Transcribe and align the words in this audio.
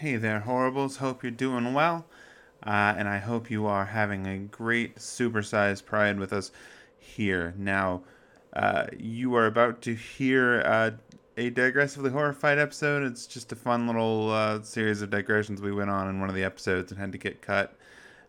Hey 0.00 0.16
there, 0.16 0.40
Horribles. 0.40 0.96
Hope 0.96 1.22
you're 1.22 1.30
doing 1.30 1.74
well. 1.74 2.06
Uh, 2.62 2.94
and 2.96 3.06
I 3.06 3.18
hope 3.18 3.50
you 3.50 3.66
are 3.66 3.84
having 3.84 4.26
a 4.26 4.38
great 4.38 4.96
supersized 4.96 5.84
pride 5.84 6.18
with 6.18 6.32
us 6.32 6.52
here. 6.98 7.52
Now, 7.58 8.04
uh, 8.54 8.86
you 8.98 9.34
are 9.34 9.44
about 9.44 9.82
to 9.82 9.94
hear 9.94 10.62
uh, 10.62 10.92
a 11.36 11.50
digressively 11.50 12.10
horrified 12.10 12.58
episode. 12.58 13.02
It's 13.02 13.26
just 13.26 13.52
a 13.52 13.56
fun 13.56 13.86
little 13.86 14.30
uh, 14.30 14.62
series 14.62 15.02
of 15.02 15.10
digressions 15.10 15.60
we 15.60 15.70
went 15.70 15.90
on 15.90 16.08
in 16.08 16.18
one 16.18 16.30
of 16.30 16.34
the 16.34 16.44
episodes 16.44 16.90
and 16.90 16.98
had 16.98 17.12
to 17.12 17.18
get 17.18 17.42
cut. 17.42 17.76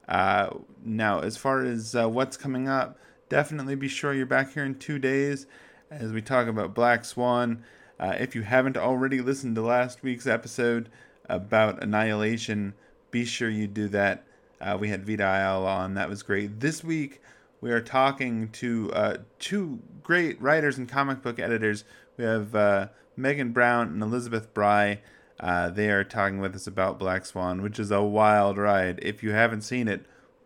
Uh, 0.09 0.49
now, 0.83 1.21
as 1.21 1.37
far 1.37 1.63
as 1.63 1.95
uh, 1.95 2.09
what's 2.09 2.35
coming 2.35 2.67
up, 2.67 2.99
definitely 3.29 3.75
be 3.75 3.87
sure 3.87 4.13
you're 4.13 4.25
back 4.25 4.51
here 4.51 4.65
in 4.65 4.75
two 4.75 4.99
days 4.99 5.47
as 5.89 6.11
we 6.11 6.21
talk 6.21 6.49
about 6.49 6.73
Black 6.73 7.05
Swan. 7.05 7.63
If 7.97 8.35
you 8.35 8.41
haven't 8.41 8.75
already 8.75 9.21
listened 9.21 9.55
to 9.55 9.61
last 9.61 10.03
week's 10.03 10.27
episode 10.27 10.89
about 11.31 11.81
Annihilation, 11.81 12.73
be 13.09 13.25
sure 13.25 13.49
you 13.49 13.67
do 13.67 13.87
that. 13.89 14.25
Uh, 14.59 14.77
we 14.79 14.89
had 14.89 15.05
Vita 15.05 15.23
Ayala 15.23 15.67
on, 15.67 15.93
that 15.95 16.09
was 16.09 16.21
great. 16.21 16.59
This 16.59 16.83
week, 16.83 17.21
we 17.61 17.71
are 17.71 17.81
talking 17.81 18.49
to 18.49 18.91
uh, 18.93 19.17
two 19.39 19.79
great 20.03 20.39
writers 20.41 20.77
and 20.77 20.87
comic 20.87 21.21
book 21.21 21.39
editors. 21.39 21.83
We 22.17 22.25
have 22.25 22.53
uh, 22.53 22.87
Megan 23.15 23.51
Brown 23.51 23.87
and 23.87 24.03
Elizabeth 24.03 24.53
Bry. 24.53 25.01
Uh, 25.39 25.69
they 25.69 25.89
are 25.89 26.03
talking 26.03 26.39
with 26.39 26.55
us 26.55 26.67
about 26.67 26.99
Black 26.99 27.25
Swan, 27.25 27.61
which 27.61 27.79
is 27.79 27.89
a 27.89 28.03
wild 28.03 28.57
ride. 28.57 28.99
If 29.01 29.23
you 29.23 29.31
haven't 29.31 29.61
seen 29.61 29.87
it, 29.87 30.05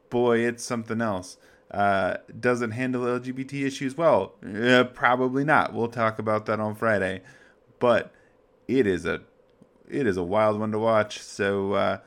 boy, 0.09 0.39
it's 0.39 0.63
something 0.63 1.01
else. 1.01 1.37
Uh, 1.71 2.17
does 2.39 2.61
it 2.61 2.71
handle 2.71 3.01
LGBT 3.03 3.65
issues 3.65 3.97
well? 3.97 4.35
Uh, 4.45 4.85
probably 4.85 5.43
not. 5.43 5.73
We'll 5.73 5.89
talk 5.89 6.19
about 6.19 6.45
that 6.45 6.59
on 6.59 6.75
Friday. 6.75 7.21
But 7.79 8.13
it 8.67 8.87
is 8.87 9.05
a 9.05 9.21
it 9.89 10.07
is 10.07 10.17
a 10.17 10.23
wild 10.23 10.59
one 10.59 10.71
to 10.71 10.79
watch. 10.79 11.19
So 11.19 11.73
uh, 11.73 11.97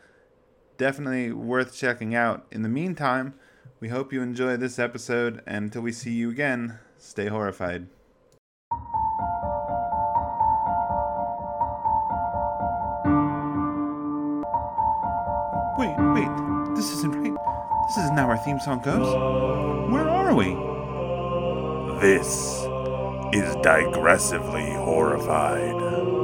definitely 0.77 1.33
worth 1.33 1.75
checking 1.77 2.15
out. 2.15 2.47
In 2.51 2.63
the 2.63 2.69
meantime, 2.69 3.35
we 3.81 3.89
hope 3.89 4.13
you 4.13 4.23
enjoy 4.23 4.57
this 4.57 4.79
episode. 4.79 5.43
And 5.47 5.67
until 5.67 5.83
we 5.83 5.93
see 5.93 6.13
you 6.13 6.31
again, 6.31 6.79
stay 6.97 7.27
horrified. 7.27 7.87
Wait, 15.79 15.95
wait, 16.13 16.75
this 16.75 16.91
isn't 16.93 17.15
right. 17.15 17.37
This 17.87 17.99
isn't 17.99 18.19
how 18.19 18.29
our 18.29 18.37
theme 18.39 18.59
song 18.59 18.83
goes. 18.83 19.07
Where 19.93 20.09
are 20.09 20.35
we? 20.35 20.57
This 22.01 22.65
is 23.33 23.55
digressively 23.57 24.75
horrified. 24.85 26.18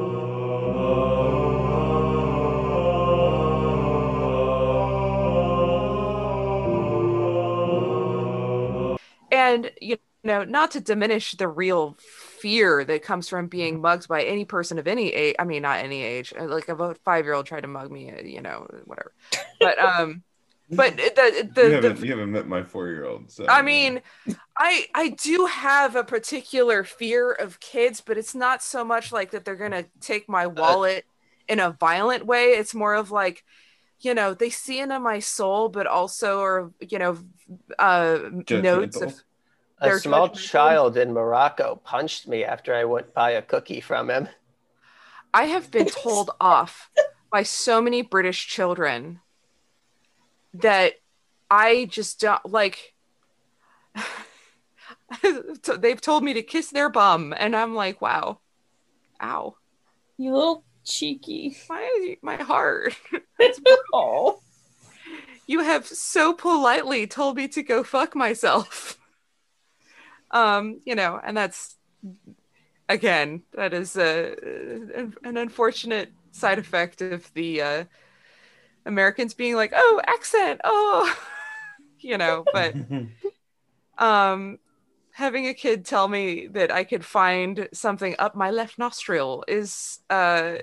And 9.45 9.71
you 9.81 9.97
know 10.23 10.45
not 10.45 10.71
to 10.71 10.81
diminish 10.81 11.33
the 11.33 11.49
real 11.49 11.97
fear 11.99 12.85
that 12.85 13.03
comes 13.03 13.29
from 13.29 13.47
being 13.47 13.81
mugged 13.81 14.09
by 14.09 14.23
any 14.23 14.45
person 14.45 14.79
of 14.79 14.87
any 14.87 15.13
age 15.13 15.37
i 15.39 15.45
mean 15.45 15.63
not 15.63 15.79
any 15.79 16.03
age 16.03 16.33
uh, 16.39 16.45
like 16.45 16.69
if 16.69 16.79
a 16.79 16.95
five 17.05 17.25
year 17.25 17.35
old 17.35 17.47
tried 17.47 17.61
to 17.61 17.69
mug 17.69 17.91
me 17.91 18.11
uh, 18.11 18.23
you 18.23 18.41
know 18.41 18.67
whatever 18.85 19.13
but 19.61 19.79
um 19.79 20.23
but 20.71 20.97
the 20.97 21.51
the, 21.55 21.67
you, 21.67 21.73
haven't, 21.73 22.01
you 22.03 22.11
haven't 22.11 22.33
met 22.33 22.47
my 22.47 22.63
four 22.63 22.89
year 22.89 23.05
old. 23.05 23.31
So, 23.31 23.47
I 23.47 23.61
mean, 23.61 24.01
I 24.57 24.87
I 24.95 25.11
do 25.11 25.45
have 25.45 25.95
a 25.95 26.05
particular 26.05 26.85
fear 26.85 27.33
of 27.33 27.61
kids, 27.61 28.01
but 28.01 28.17
it's 28.17 28.35
not 28.35 28.63
so 28.63 28.83
much 28.83 29.13
like 29.13 29.33
that 29.33 29.45
they're 29.45 29.57
gonna 29.57 29.85
take 30.01 30.27
my 30.27 30.47
wallet 30.47 31.05
in 31.49 31.61
a 31.61 31.73
violent 31.73 32.25
way. 32.25 32.53
It's 32.53 32.75
more 32.75 32.95
of 32.95 33.11
like, 33.11 33.45
you 34.01 34.15
know, 34.15 34.33
they 34.33 34.49
see 34.49 34.81
into 34.81 34.99
my 34.99 35.19
soul, 35.19 35.69
but 35.69 35.87
also 35.87 36.41
are 36.41 36.73
you 36.81 36.99
know, 36.99 37.19
uh, 37.79 38.21
notes 38.33 38.47
Judgmental. 38.47 39.03
of 39.03 39.25
A 39.85 39.99
small 39.99 40.29
child 40.29 40.97
in 40.97 41.13
Morocco 41.13 41.81
punched 41.85 42.27
me 42.29 42.45
after 42.45 42.75
I 42.75 42.85
went 42.85 43.15
buy 43.15 43.31
a 43.33 43.43
cookie 43.43 43.81
from 43.81 44.11
him. 44.11 44.29
I 45.33 45.45
have 45.45 45.71
been 45.71 45.89
told 45.89 46.31
off 46.41 46.91
by 47.31 47.43
so 47.43 47.81
many 47.81 48.03
British 48.03 48.47
children 48.47 49.21
that 50.55 50.95
I 51.51 51.87
just 51.87 52.21
don't 52.21 52.45
like. 52.47 52.95
They've 55.79 56.01
told 56.01 56.25
me 56.25 56.35
to 56.35 56.43
kiss 56.43 56.71
their 56.71 56.89
bum, 56.89 57.35
and 57.37 57.55
I'm 57.55 57.75
like, 57.75 58.01
wow, 58.01 58.41
ow, 59.21 59.57
You 60.17 60.33
little 60.35 60.65
cheeky. 60.85 61.57
my 61.69 62.17
my 62.23 62.37
heart. 62.37 62.97
Oh. 63.93 64.41
You 65.47 65.61
have 65.61 65.87
so 65.87 66.33
politely 66.33 67.07
told 67.07 67.37
me 67.37 67.49
to 67.49 67.63
go 67.63 67.85
fuck 67.85 68.15
myself. 68.17 68.94
Um, 70.35 70.81
you 70.85 70.95
know, 70.95 71.19
and 71.25 71.37
that's 71.37 71.77
again, 72.89 73.43
that 73.55 73.73
is 73.73 73.97
a 73.97 74.35
an 75.25 75.37
unfortunate 75.37 76.13
side 76.33 76.59
effect 76.59 77.01
of 77.01 77.33
the 77.35 77.63
uh 77.63 77.85
Americans 78.85 79.33
being 79.35 79.55
like, 79.57 79.73
"Oh, 79.75 80.01
accent. 80.07 80.61
Oh." 80.65 81.17
you 82.01 82.19
know, 82.19 82.47
but 82.53 82.75
um 83.99 84.59
having 85.13 85.47
a 85.47 85.55
kid 85.55 85.85
tell 85.85 86.09
me 86.09 86.49
that 86.49 86.73
I 86.73 86.85
could 86.85 87.05
find 87.05 87.69
something 87.73 88.17
up 88.19 88.35
my 88.35 88.51
left 88.51 88.79
nostril 88.79 89.45
is 89.47 90.01
uh 90.11 90.57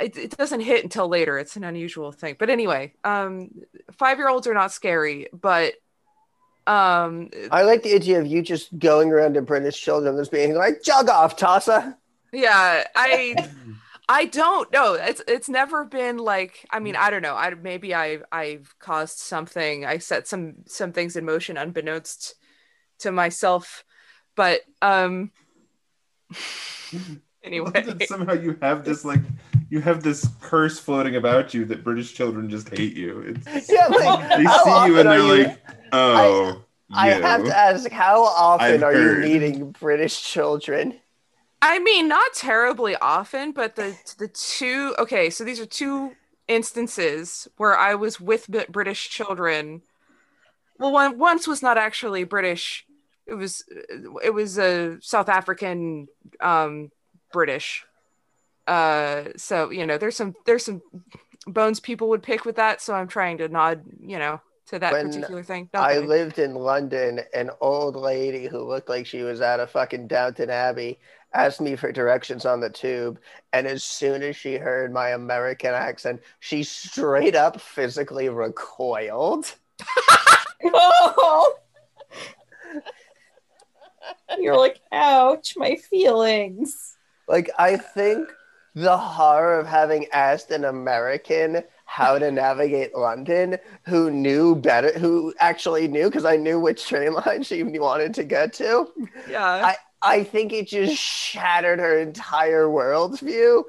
it, 0.00 0.16
it 0.16 0.36
doesn't 0.36 0.60
hit 0.60 0.82
until 0.84 1.08
later 1.08 1.38
it's 1.38 1.56
an 1.56 1.64
unusual 1.64 2.12
thing 2.12 2.36
but 2.38 2.50
anyway 2.50 2.92
um 3.04 3.48
five 3.92 4.18
year 4.18 4.28
olds 4.28 4.46
are 4.46 4.54
not 4.54 4.72
scary 4.72 5.28
but 5.32 5.74
um 6.66 7.30
I 7.50 7.62
like 7.62 7.82
the 7.82 7.94
idea 7.94 8.20
of 8.20 8.26
you 8.26 8.42
just 8.42 8.76
going 8.78 9.10
around 9.10 9.34
to 9.34 9.42
British 9.42 9.80
children 9.80 10.16
just 10.16 10.32
being 10.32 10.54
like, 10.54 10.82
jog 10.82 11.08
off, 11.08 11.36
Tassa. 11.36 11.96
yeah 12.32 12.84
i 12.96 13.34
i 14.08 14.26
don't 14.26 14.70
know. 14.72 14.94
It's 14.94 15.22
it's 15.26 15.48
never 15.48 15.84
been 15.84 16.18
like 16.18 16.66
i 16.70 16.78
mean 16.78 16.96
i 16.96 17.10
don't 17.10 17.22
know. 17.22 17.34
I 17.34 17.54
maybe 17.54 17.94
i 17.94 18.18
i've 18.32 18.74
caused 18.78 19.18
something. 19.18 19.84
I 19.84 19.98
set 19.98 20.26
some 20.28 20.54
some 20.66 20.92
things 20.92 21.16
in 21.16 21.24
motion 21.24 21.56
unbeknownst 21.56 22.34
to 23.00 23.12
myself. 23.12 23.84
But 24.36 24.60
um 24.82 25.30
anyway. 27.42 27.70
That 27.70 28.08
somehow 28.08 28.34
you 28.34 28.58
have 28.62 28.84
this 28.84 29.04
like 29.04 29.20
you 29.74 29.80
have 29.80 30.02
this 30.04 30.28
curse 30.40 30.78
floating 30.78 31.16
about 31.16 31.52
you 31.52 31.64
that 31.64 31.82
British 31.82 32.14
children 32.14 32.48
just 32.48 32.68
hate 32.68 32.96
you. 32.96 33.34
It's, 33.44 33.68
Yeah, 33.72 33.88
like, 33.88 34.28
they 34.30 34.36
see 34.36 34.86
you 34.86 34.98
and 35.00 35.08
often 35.08 35.08
are 35.08 35.18
they're 35.28 35.36
you- 35.38 35.44
like, 35.48 35.58
oh, 35.92 36.62
I 36.94 37.16
you." 37.16 37.22
have 37.22 37.44
to 37.44 37.56
ask, 37.56 37.90
how 37.90 38.22
often 38.22 38.66
I've 38.76 38.82
are 38.84 38.92
heard. 38.92 39.24
you 39.24 39.28
meeting 39.32 39.70
British 39.72 40.22
children? 40.22 41.00
I 41.60 41.78
mean, 41.80 42.08
not 42.08 42.34
terribly 42.34 42.94
often, 42.96 43.50
but 43.52 43.74
the 43.74 43.96
the 44.18 44.28
two 44.28 44.94
okay, 44.98 45.28
so 45.30 45.42
these 45.44 45.58
are 45.58 45.66
two 45.66 46.12
instances 46.46 47.48
where 47.56 47.76
I 47.76 47.94
was 47.94 48.20
with 48.20 48.48
British 48.70 49.08
children. 49.08 49.82
Well, 50.78 50.92
one 50.92 51.18
once 51.18 51.46
was 51.48 51.62
not 51.62 51.78
actually 51.78 52.24
British. 52.24 52.84
It 53.26 53.34
was 53.34 53.64
it 54.22 54.34
was 54.34 54.58
a 54.58 54.98
South 55.00 55.28
African 55.30 56.06
um 56.40 56.90
British. 57.32 57.84
Uh 58.66 59.24
so, 59.36 59.70
you 59.70 59.86
know, 59.86 59.98
there's 59.98 60.16
some 60.16 60.34
there's 60.46 60.64
some 60.64 60.82
bones 61.46 61.80
people 61.80 62.08
would 62.08 62.22
pick 62.22 62.44
with 62.44 62.56
that, 62.56 62.80
so 62.80 62.94
I'm 62.94 63.08
trying 63.08 63.38
to 63.38 63.48
nod, 63.48 63.82
you 64.00 64.18
know, 64.18 64.40
to 64.66 64.78
that 64.78 64.92
When 64.92 65.06
particular 65.10 65.42
thing. 65.42 65.68
I 65.74 65.94
Nothing. 65.94 66.08
lived 66.08 66.38
in 66.38 66.54
London. 66.54 67.20
An 67.34 67.50
old 67.60 67.96
lady 67.96 68.46
who 68.46 68.60
looked 68.62 68.88
like 68.88 69.06
she 69.06 69.22
was 69.22 69.40
out 69.42 69.60
of 69.60 69.70
fucking 69.70 70.06
Downton 70.08 70.50
Abbey 70.50 70.98
asked 71.34 71.60
me 71.60 71.76
for 71.76 71.92
directions 71.92 72.46
on 72.46 72.60
the 72.60 72.70
tube. 72.70 73.18
And 73.52 73.66
as 73.66 73.82
soon 73.84 74.22
as 74.22 74.36
she 74.36 74.54
heard 74.56 74.92
my 74.92 75.10
American 75.10 75.74
accent, 75.74 76.22
she 76.40 76.62
straight 76.62 77.34
up 77.34 77.60
physically 77.60 78.28
recoiled. 78.28 79.54
Oh. 80.66 81.56
You're 84.38 84.56
like, 84.56 84.80
ouch, 84.92 85.54
my 85.56 85.76
feelings. 85.76 86.96
Like, 87.28 87.50
I 87.58 87.76
think 87.76 88.28
the 88.74 88.96
horror 88.96 89.58
of 89.58 89.66
having 89.66 90.06
asked 90.12 90.50
an 90.50 90.64
American 90.64 91.62
how 91.84 92.18
to 92.18 92.30
navigate 92.30 92.94
London 92.94 93.56
who 93.84 94.10
knew 94.10 94.56
better, 94.56 94.98
who 94.98 95.32
actually 95.38 95.86
knew, 95.86 96.06
because 96.06 96.24
I 96.24 96.36
knew 96.36 96.58
which 96.58 96.86
train 96.86 97.12
line 97.14 97.42
she 97.42 97.62
wanted 97.62 98.14
to 98.14 98.24
get 98.24 98.52
to. 98.54 98.88
yeah. 99.30 99.44
I, 99.44 99.76
I 100.02 100.24
think 100.24 100.52
it 100.52 100.66
just 100.66 100.96
shattered 100.96 101.78
her 101.78 101.98
entire 101.98 102.66
worldview. 102.66 103.64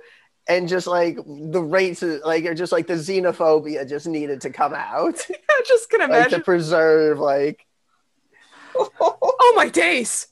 And 0.48 0.68
just 0.68 0.86
like 0.86 1.18
the 1.26 1.62
rates, 1.62 2.04
like, 2.04 2.46
or 2.46 2.54
just 2.54 2.72
like 2.72 2.86
the 2.86 2.94
xenophobia 2.94 3.88
just 3.90 4.06
needed 4.06 4.42
to 4.42 4.52
come 4.52 4.76
out. 4.76 5.20
I 5.50 5.62
just 5.68 5.90
can 5.90 6.02
like 6.02 6.10
imagine. 6.10 6.40
to 6.40 6.46
preserve, 6.46 7.18
like, 7.18 7.66
oh 8.76 9.54
my 9.56 9.70
days. 9.70 10.28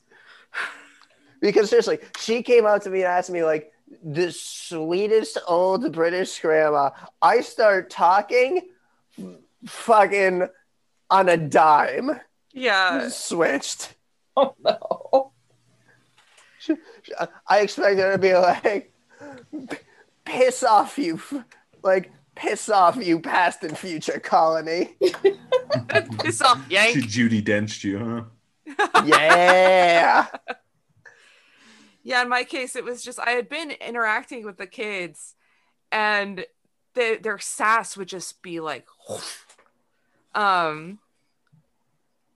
because 1.40 1.68
seriously, 1.68 1.98
she 2.20 2.44
came 2.44 2.64
out 2.64 2.82
to 2.82 2.90
me 2.90 3.00
and 3.00 3.08
asked 3.08 3.30
me, 3.30 3.42
like, 3.42 3.72
the 4.02 4.32
sweetest 4.32 5.38
old 5.46 5.92
British 5.92 6.38
grandma. 6.40 6.90
I 7.20 7.40
start 7.40 7.90
talking 7.90 8.62
fucking 9.66 10.48
on 11.10 11.28
a 11.28 11.36
dime. 11.36 12.20
Yeah. 12.52 13.08
Switched. 13.08 13.94
Oh 14.36 14.52
no. 14.64 15.30
I 17.46 17.60
expect 17.60 18.00
her 18.00 18.12
to 18.12 18.18
be 18.18 18.34
like, 18.34 18.92
piss 20.24 20.64
off, 20.64 20.98
you, 20.98 21.20
like, 21.84 22.10
piss 22.34 22.68
off, 22.68 22.96
you 22.96 23.20
past 23.20 23.62
and 23.62 23.78
future 23.78 24.18
colony. 24.18 24.96
Piss 26.18 26.40
off, 26.42 26.64
She 26.68 26.74
Yank. 26.74 27.08
Judy 27.08 27.40
Denched 27.42 27.84
you, 27.84 28.26
huh? 28.66 29.04
Yeah. 29.04 30.26
Yeah, 32.04 32.20
in 32.20 32.28
my 32.28 32.44
case, 32.44 32.76
it 32.76 32.84
was 32.84 33.02
just 33.02 33.18
I 33.18 33.30
had 33.30 33.48
been 33.48 33.70
interacting 33.70 34.44
with 34.44 34.58
the 34.58 34.66
kids, 34.66 35.34
and 35.90 36.44
they, 36.92 37.16
their 37.16 37.38
sass 37.38 37.96
would 37.96 38.08
just 38.08 38.42
be 38.42 38.60
like, 38.60 38.86
um, 40.34 40.98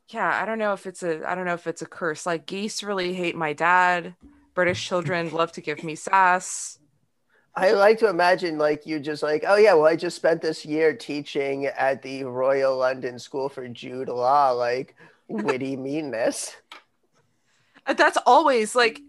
yeah. 0.08 0.40
I 0.42 0.46
don't 0.46 0.58
know 0.58 0.72
if 0.72 0.86
it's 0.86 1.02
a 1.02 1.22
I 1.28 1.34
don't 1.34 1.44
know 1.44 1.52
if 1.52 1.66
it's 1.66 1.82
a 1.82 1.86
curse. 1.86 2.24
Like 2.24 2.46
geese 2.46 2.82
really 2.82 3.12
hate 3.12 3.36
my 3.36 3.52
dad. 3.52 4.14
British 4.54 4.84
children 4.88 5.30
love 5.30 5.52
to 5.52 5.60
give 5.60 5.84
me 5.84 5.94
sass. 5.94 6.78
I 7.54 7.72
like 7.72 7.98
to 7.98 8.08
imagine 8.08 8.56
like 8.56 8.86
you 8.86 8.98
just 9.00 9.22
like, 9.22 9.44
oh 9.46 9.56
yeah, 9.56 9.74
well 9.74 9.86
I 9.86 9.96
just 9.96 10.16
spent 10.16 10.40
this 10.40 10.64
year 10.64 10.94
teaching 10.94 11.66
at 11.66 12.00
the 12.00 12.24
Royal 12.24 12.78
London 12.78 13.18
School 13.18 13.50
for 13.50 13.68
Jude 13.68 14.08
Law, 14.08 14.52
like 14.52 14.96
witty 15.28 15.76
meanness. 15.76 16.56
That's 17.86 18.18
always 18.24 18.74
like 18.74 19.00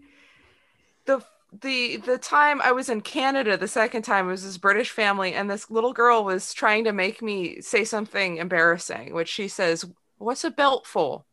the 1.06 1.24
the 1.62 1.96
the 1.96 2.18
time 2.18 2.60
I 2.62 2.72
was 2.72 2.88
in 2.88 3.00
Canada 3.00 3.56
the 3.56 3.66
second 3.68 4.02
time 4.02 4.28
it 4.28 4.30
was 4.30 4.44
this 4.44 4.58
British 4.58 4.90
family 4.90 5.34
and 5.34 5.50
this 5.50 5.70
little 5.70 5.92
girl 5.92 6.24
was 6.24 6.54
trying 6.54 6.84
to 6.84 6.92
make 6.92 7.20
me 7.22 7.60
say 7.60 7.84
something 7.84 8.36
embarrassing, 8.36 9.12
which 9.14 9.28
she 9.28 9.48
says, 9.48 9.84
"What's 10.18 10.44
a 10.44 10.50
belt 10.50 10.86
for?" 10.86 11.24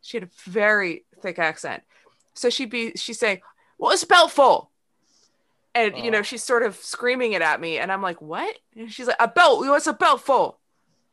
She 0.00 0.16
had 0.16 0.24
a 0.24 0.50
very 0.50 1.04
thick 1.20 1.38
accent, 1.38 1.82
so 2.32 2.48
she'd 2.48 2.70
be 2.70 2.92
she's 2.96 3.18
saying, 3.18 3.42
"What's 3.76 4.02
a 4.02 4.06
belt 4.06 4.30
for?" 4.32 4.68
And 5.74 5.96
you 5.98 6.10
know 6.10 6.18
Oh. 6.20 6.22
she's 6.22 6.42
sort 6.42 6.62
of 6.62 6.76
screaming 6.76 7.32
it 7.32 7.42
at 7.42 7.60
me, 7.60 7.78
and 7.78 7.92
I'm 7.92 8.02
like, 8.02 8.20
"What?" 8.22 8.56
And 8.74 8.90
she's 8.92 9.06
like, 9.06 9.16
"A 9.20 9.28
belt. 9.28 9.60
What's 9.60 9.86
a 9.86 9.92
belt 9.92 10.22
for?" 10.22 10.56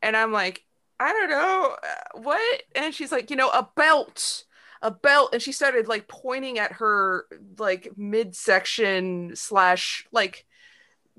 And 0.01 0.15
I'm 0.15 0.31
like, 0.31 0.63
"I 0.99 1.11
don't 1.11 1.29
know 1.29 1.75
what." 2.13 2.63
And 2.75 2.95
she's 2.95 3.11
like, 3.11 3.29
"You 3.29 3.35
know, 3.35 3.49
a 3.49 3.67
belt." 3.75 4.45
A 4.81 4.91
belt 4.91 5.31
and 5.33 5.41
she 5.41 5.51
started 5.51 5.87
like 5.87 6.07
pointing 6.07 6.59
at 6.59 6.73
her 6.73 7.25
like 7.57 7.89
midsection 7.97 9.35
slash 9.35 10.05
like 10.11 10.45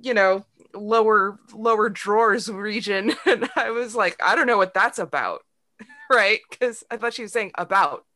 you 0.01 0.15
know 0.15 0.45
lower 0.75 1.39
lower 1.55 1.89
drawers 1.89 2.49
region. 2.49 3.15
And 3.27 3.49
i 3.57 3.71
was 3.71 3.95
like 3.95 4.17
i 4.23 4.35
don't 4.35 4.47
know 4.47 4.59
what 4.59 4.75
that's 4.75 4.99
about 4.99 5.43
right? 6.11 6.41
Because 6.51 6.85
i 6.91 6.97
thought 6.97 7.15
she 7.15 7.23
was 7.23 7.33
saying 7.33 7.53
about. 7.57 8.05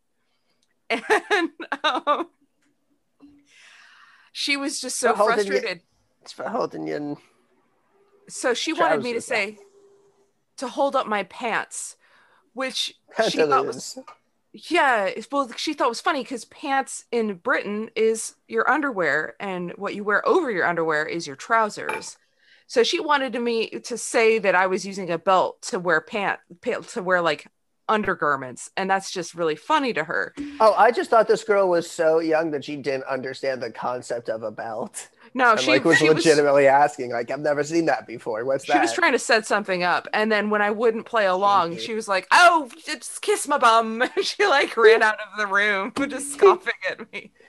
And 0.90 1.50
um, 1.84 2.28
she 4.32 4.58
was 4.58 4.78
just 4.78 4.98
so 4.98 5.14
For 5.14 5.24
frustrated. 5.24 5.80
It's 6.20 6.32
for 6.32 6.48
holding 6.48 6.86
you 6.86 7.16
so 8.28 8.54
she 8.54 8.72
wanted 8.72 9.02
me 9.02 9.12
to 9.12 9.20
say 9.20 9.58
to 10.56 10.68
hold 10.68 10.96
up 10.96 11.06
my 11.06 11.24
pants 11.24 11.96
which 12.54 12.94
she 13.30 13.38
thought 13.38 13.66
was. 13.66 13.98
Yeah, 14.54 15.10
well, 15.31 15.50
she 15.56 15.72
thought 15.72 15.87
it 15.87 15.88
was 15.88 16.02
funny 16.02 16.22
because 16.22 16.44
pants 16.44 17.06
in 17.10 17.37
Britain 17.37 17.90
is 17.96 18.34
your 18.49 18.70
underwear, 18.70 19.34
and 19.40 19.72
what 19.76 19.94
you 19.94 20.04
wear 20.04 20.26
over 20.28 20.50
your 20.50 20.66
underwear 20.66 21.06
is 21.06 21.26
your 21.26 21.37
trousers. 21.37 22.19
So 22.66 22.82
she 22.82 23.00
wanted 23.00 23.34
me 23.40 23.69
to 23.81 23.96
say 23.96 24.38
that 24.38 24.54
I 24.54 24.66
was 24.66 24.87
using 24.87 25.10
a 25.10 25.19
belt 25.19 25.62
to 25.62 25.78
wear 25.78 26.00
pant, 26.02 26.40
to 26.62 27.02
wear 27.02 27.22
like 27.22 27.46
undergarments, 27.88 28.70
and 28.76 28.88
that's 28.88 29.10
just 29.10 29.34
really 29.34 29.56
funny 29.56 29.93
to 29.94 30.04
her. 30.04 30.34
Oh, 30.60 30.75
I 30.75 30.90
just 30.90 31.10
thought 31.10 31.28
this 31.28 31.44
girl 31.44 31.69
was 31.69 31.90
so 31.90 32.20
young 32.20 32.50
that 32.52 32.64
she 32.64 32.76
didn't 32.76 33.05
understand 33.05 33.62
the 33.62 33.70
concept 33.70 34.28
of 34.28 34.43
a 34.43 34.50
belt. 34.50 35.08
No, 35.34 35.52
and 35.52 35.61
she, 35.61 35.70
like 35.70 35.84
was 35.84 35.99
she 35.99 36.08
was 36.08 36.17
legitimately 36.17 36.67
asking, 36.67 37.11
like, 37.11 37.31
I've 37.31 37.40
never 37.40 37.64
seen 37.64 37.87
that 37.87 38.06
before. 38.06 38.44
What's 38.44 38.64
she 38.64 38.73
that? 38.73 38.79
She 38.79 38.82
was 38.82 38.93
trying 38.93 39.12
to 39.12 39.19
set 39.19 39.46
something 39.46 39.82
up, 39.82 40.06
and 40.12 40.31
then 40.31 40.50
when 40.50 40.61
I 40.61 40.70
wouldn't 40.70 41.06
play 41.06 41.26
along, 41.26 41.79
she 41.79 41.94
was 41.94 42.06
like, 42.06 42.26
"Oh, 42.31 42.69
just 42.84 43.23
kiss 43.23 43.49
my 43.49 43.58
bum." 43.58 44.02
she 44.23 44.46
like 44.46 44.76
ran 44.76 45.02
out 45.02 45.19
of 45.20 45.38
the 45.38 45.46
room, 45.46 45.93
just 46.08 46.32
scoffing 46.32 46.73
at 46.90 47.12
me. 47.12 47.32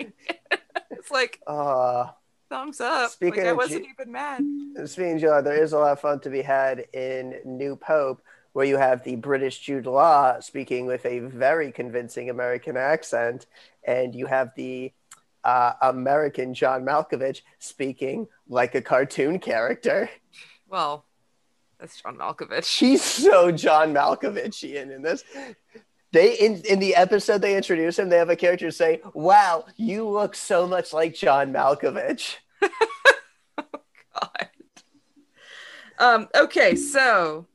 it's 0.92 1.12
like 1.12 1.42
uh, 1.46 2.08
thumbs 2.50 2.80
up. 2.80 3.12
Speaking 3.12 3.44
like 3.44 3.50
I 3.50 3.54
wasn't 3.54 3.84
Ju- 3.84 3.92
even 4.00 4.12
mad. 4.12 4.44
Speaking 4.86 5.16
of 5.16 5.20
Jude 5.22 5.30
Law, 5.30 5.42
there 5.42 5.62
is 5.62 5.74
a 5.74 5.80
lot 5.80 5.92
of 5.92 6.00
fun 6.00 6.20
to 6.22 6.30
be 6.30 6.42
had 6.42 6.86
in 6.94 7.36
New 7.44 7.76
Pope, 7.76 8.22
where 8.54 8.66
you 8.66 8.78
have 8.78 9.04
the 9.04 9.18
British 9.18 9.60
Jude 9.60 9.88
Law 9.88 10.40
speaking 10.40 10.86
with 10.86 11.06
a 11.06 11.20
very 11.20 11.72
convincing 11.72 12.30
American 12.30 12.78
accent, 12.78 13.46
and 13.86 14.16
you 14.16 14.26
have 14.28 14.52
the 14.56 14.94
uh, 15.44 15.74
American 15.81 16.54
John 16.54 16.84
Malkovich 16.84 17.42
speaking 17.60 18.28
like 18.48 18.75
a 18.75 18.81
cartoon 18.81 19.40
character. 19.40 20.10
Well, 20.68 21.06
that's 21.80 22.01
John 22.01 22.18
Malkovich. 22.18 22.78
He's 22.78 23.04
so 23.04 23.51
John 23.51 23.94
Malkovichian 23.94 24.95
in 24.95 25.01
this. 25.01 25.24
They 26.12 26.36
in, 26.36 26.62
in 26.69 26.80
the 26.80 26.95
episode 26.95 27.42
they 27.42 27.57
introduce 27.57 27.98
him, 28.00 28.10
they 28.10 28.18
have 28.18 28.30
a 28.30 28.36
character 28.36 28.72
say, 28.72 29.01
Wow, 29.13 29.66
you 29.78 30.07
look 30.07 30.36
so 30.36 30.68
much 30.68 30.94
like 30.94 31.16
John 31.16 31.51
Malkovich. 31.51 32.36
God. 33.57 34.50
Um, 36.00 36.28
okay, 36.36 36.75
so 36.75 37.48